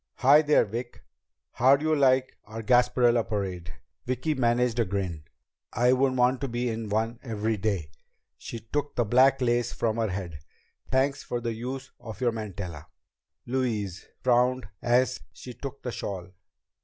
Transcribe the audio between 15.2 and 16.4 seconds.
she took the shawl.